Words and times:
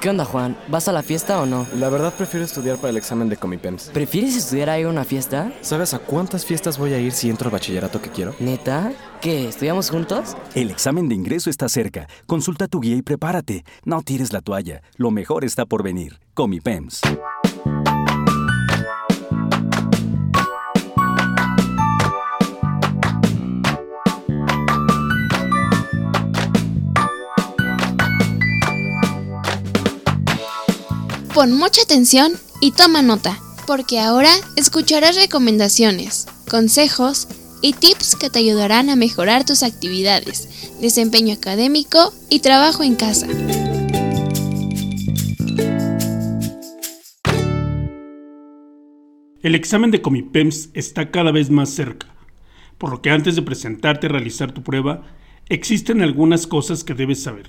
¿Qué 0.00 0.08
onda, 0.08 0.24
Juan? 0.24 0.56
¿Vas 0.68 0.86
a 0.86 0.92
la 0.92 1.02
fiesta 1.02 1.40
o 1.42 1.46
no? 1.46 1.66
La 1.76 1.88
verdad 1.88 2.14
prefiero 2.16 2.44
estudiar 2.44 2.76
para 2.76 2.90
el 2.90 2.96
examen 2.96 3.28
de 3.28 3.36
Comipems. 3.36 3.90
¿Prefieres 3.92 4.36
estudiar 4.36 4.70
a 4.70 4.78
ir 4.78 4.86
a 4.86 4.90
una 4.90 5.04
fiesta? 5.04 5.52
¿Sabes 5.60 5.92
a 5.92 5.98
cuántas 5.98 6.44
fiestas 6.44 6.78
voy 6.78 6.92
a 6.92 7.00
ir 7.00 7.10
si 7.10 7.28
entro 7.28 7.48
al 7.48 7.52
bachillerato 7.52 8.00
que 8.00 8.10
quiero? 8.10 8.32
¿Neta? 8.38 8.92
¿Qué? 9.20 9.48
¿Estudiamos 9.48 9.90
juntos? 9.90 10.36
El 10.54 10.70
examen 10.70 11.08
de 11.08 11.16
ingreso 11.16 11.50
está 11.50 11.68
cerca. 11.68 12.06
Consulta 12.26 12.68
tu 12.68 12.78
guía 12.78 12.94
y 12.94 13.02
prepárate. 13.02 13.64
No 13.84 14.02
tires 14.02 14.32
la 14.32 14.40
toalla. 14.40 14.82
Lo 14.94 15.10
mejor 15.10 15.44
está 15.44 15.66
por 15.66 15.82
venir. 15.82 16.20
Comipems. 16.32 17.00
Pon 31.38 31.52
mucha 31.52 31.82
atención 31.82 32.32
y 32.60 32.72
toma 32.72 33.00
nota, 33.00 33.38
porque 33.64 34.00
ahora 34.00 34.32
escucharás 34.56 35.14
recomendaciones, 35.14 36.26
consejos 36.50 37.28
y 37.62 37.74
tips 37.74 38.16
que 38.16 38.28
te 38.28 38.40
ayudarán 38.40 38.90
a 38.90 38.96
mejorar 38.96 39.44
tus 39.44 39.62
actividades, 39.62 40.72
desempeño 40.80 41.34
académico 41.34 42.12
y 42.28 42.40
trabajo 42.40 42.82
en 42.82 42.96
casa. 42.96 43.28
El 49.40 49.54
examen 49.54 49.92
de 49.92 50.02
Comipems 50.02 50.70
está 50.74 51.12
cada 51.12 51.30
vez 51.30 51.50
más 51.50 51.70
cerca, 51.70 52.08
por 52.78 52.90
lo 52.90 53.00
que 53.00 53.10
antes 53.10 53.36
de 53.36 53.42
presentarte 53.42 54.08
a 54.08 54.10
realizar 54.10 54.50
tu 54.50 54.64
prueba, 54.64 55.04
existen 55.48 56.02
algunas 56.02 56.48
cosas 56.48 56.82
que 56.82 56.94
debes 56.94 57.22
saber, 57.22 57.48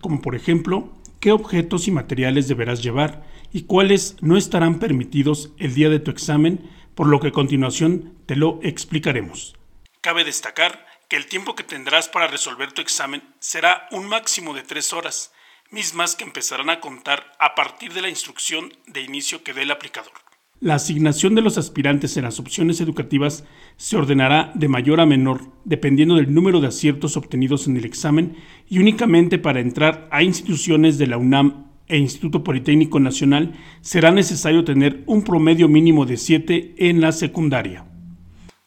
como 0.00 0.20
por 0.22 0.34
ejemplo 0.34 0.97
qué 1.20 1.32
objetos 1.32 1.88
y 1.88 1.90
materiales 1.90 2.48
deberás 2.48 2.82
llevar 2.82 3.24
y 3.52 3.62
cuáles 3.62 4.16
no 4.20 4.36
estarán 4.36 4.78
permitidos 4.78 5.52
el 5.58 5.74
día 5.74 5.88
de 5.88 6.00
tu 6.00 6.10
examen, 6.10 6.70
por 6.94 7.06
lo 7.06 7.20
que 7.20 7.28
a 7.28 7.32
continuación 7.32 8.14
te 8.26 8.36
lo 8.36 8.60
explicaremos. 8.62 9.56
Cabe 10.00 10.24
destacar 10.24 10.86
que 11.08 11.16
el 11.16 11.26
tiempo 11.26 11.54
que 11.54 11.64
tendrás 11.64 12.08
para 12.08 12.26
resolver 12.26 12.72
tu 12.72 12.82
examen 12.82 13.22
será 13.38 13.88
un 13.90 14.06
máximo 14.06 14.54
de 14.54 14.62
tres 14.62 14.92
horas, 14.92 15.32
mismas 15.70 16.14
que 16.14 16.24
empezarán 16.24 16.70
a 16.70 16.80
contar 16.80 17.32
a 17.38 17.54
partir 17.54 17.92
de 17.92 18.02
la 18.02 18.08
instrucción 18.08 18.72
de 18.86 19.00
inicio 19.02 19.42
que 19.42 19.54
dé 19.54 19.62
el 19.62 19.70
aplicador. 19.70 20.12
La 20.60 20.74
asignación 20.74 21.34
de 21.36 21.42
los 21.42 21.56
aspirantes 21.56 22.16
en 22.16 22.24
las 22.24 22.40
opciones 22.40 22.80
educativas 22.80 23.44
se 23.76 23.96
ordenará 23.96 24.50
de 24.54 24.66
mayor 24.66 25.00
a 25.00 25.06
menor 25.06 25.52
dependiendo 25.68 26.14
del 26.14 26.32
número 26.32 26.60
de 26.60 26.68
aciertos 26.68 27.18
obtenidos 27.18 27.66
en 27.66 27.76
el 27.76 27.84
examen 27.84 28.36
y 28.70 28.78
únicamente 28.78 29.38
para 29.38 29.60
entrar 29.60 30.08
a 30.10 30.22
instituciones 30.22 30.96
de 30.96 31.06
la 31.06 31.18
UNAM 31.18 31.66
e 31.88 31.98
Instituto 31.98 32.42
Politécnico 32.42 33.00
Nacional 33.00 33.54
será 33.82 34.10
necesario 34.10 34.64
tener 34.64 35.02
un 35.06 35.22
promedio 35.22 35.68
mínimo 35.68 36.06
de 36.06 36.16
7 36.16 36.74
en 36.78 37.02
la 37.02 37.12
secundaria. 37.12 37.84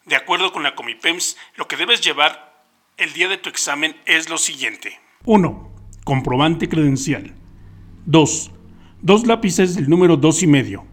De 0.06 0.16
acuerdo 0.16 0.52
con 0.52 0.62
la 0.62 0.76
Comipems, 0.76 1.38
lo 1.56 1.68
que 1.68 1.76
debes 1.76 2.02
llevar 2.02 2.66
el 2.98 3.14
día 3.14 3.28
de 3.28 3.38
tu 3.38 3.50
examen 3.50 3.96
es 4.06 4.30
lo 4.30 4.38
siguiente. 4.38 5.00
1. 5.26 5.72
Comprobante 6.04 6.70
credencial. 6.70 7.34
2. 8.06 8.52
Dos 9.02 9.26
lápices 9.26 9.76
del 9.76 9.90
número 9.90 10.18
2 10.18 10.44
y 10.44 10.48
medio. 10.48 10.86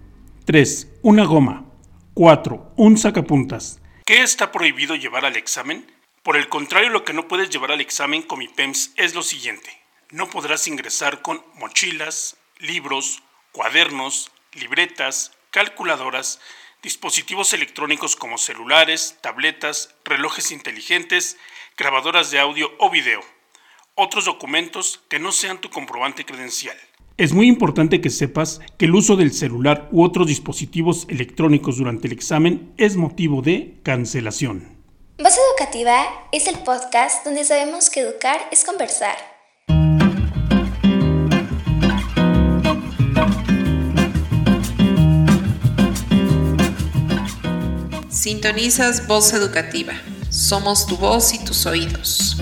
3. 0.47 1.01
Una 1.03 1.25
goma. 1.25 1.67
4. 2.15 2.73
Un 2.77 2.97
sacapuntas. 2.97 3.83
¿Qué 4.07 4.23
está 4.23 4.51
prohibido 4.51 4.95
llevar 4.95 5.27
al 5.27 5.37
examen? 5.37 5.85
Por 6.23 6.37
el 6.37 6.49
contrario, 6.49 6.91
lo 6.91 7.05
que 7.05 7.13
no 7.13 7.29
puedes 7.29 7.51
llevar 7.51 7.73
al 7.73 7.81
examen 7.81 8.23
con 8.23 8.39
mi 8.39 8.49
PEMS 8.49 8.93
es 8.97 9.15
lo 9.15 9.23
siguiente. 9.23 9.71
No 10.11 10.29
podrás 10.29 10.67
ingresar 10.69 11.23
con 11.23 11.43
mochilas, 11.55 12.37
libros, 12.59 13.23
cuadernos, 13.53 14.31
libretas, 14.53 15.33
calculadoras, 15.51 16.41
dispositivos 16.83 17.53
electrónicos 17.53 18.17
como 18.17 18.39
celulares, 18.39 19.19
tabletas, 19.21 19.95
relojes 20.05 20.51
inteligentes, 20.53 21.37
grabadoras 21.77 22.31
de 22.31 22.41
audio 22.41 22.71
o 22.79 22.91
video. 22.91 23.21
Otros 23.95 24.27
documentos 24.27 25.01
que 25.09 25.19
no 25.19 25.33
sean 25.33 25.61
tu 25.61 25.71
comprobante 25.71 26.25
credencial. 26.25 26.77
Es 27.17 27.33
muy 27.33 27.49
importante 27.49 28.01
que 28.01 28.11
sepas 28.11 28.61
que 28.79 28.85
el 28.85 28.95
uso 28.95 29.17
del 29.17 29.33
celular 29.33 29.89
u 29.91 30.05
otros 30.05 30.29
dispositivos 30.29 31.07
electrónicos 31.09 31.79
durante 31.79 32.07
el 32.07 32.13
examen 32.13 32.73
es 32.77 32.97
motivo 32.97 33.43
de 33.43 33.81
cancelación. 33.83 34.78
Voz 35.21 35.35
Educativa 35.37 36.07
es 36.31 36.47
el 36.47 36.61
podcast 36.61 37.25
donde 37.25 37.43
sabemos 37.43 37.91
que 37.91 38.03
educar 38.03 38.41
es 38.53 38.65
conversar. 38.65 39.17
Sintonizas 48.09 49.09
Voz 49.09 49.33
Educativa. 49.33 49.95
Somos 50.31 50.87
tu 50.87 50.97
voz 50.97 51.35
y 51.35 51.45
tus 51.45 51.67
oídos. 51.67 52.37